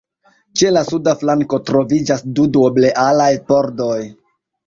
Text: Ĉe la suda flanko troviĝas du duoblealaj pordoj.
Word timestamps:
Ĉe 0.59 0.69
la 0.71 0.81
suda 0.85 1.13
flanko 1.23 1.59
troviĝas 1.67 2.25
du 2.39 2.47
duoblealaj 2.55 3.29
pordoj. 3.51 4.01